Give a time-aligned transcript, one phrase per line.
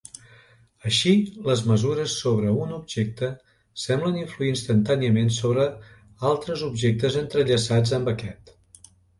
[0.91, 1.11] Així,
[1.49, 3.29] les mesures sobre un objecte
[3.83, 5.69] semblen influir instantàniament sobre
[6.33, 8.55] altres objectes entrellaçats amb aquest.